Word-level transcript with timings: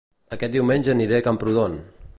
Aquest 0.37 0.55
diumenge 0.55 0.95
aniré 0.95 1.19
a 1.21 1.27
Camprodon 1.29 1.79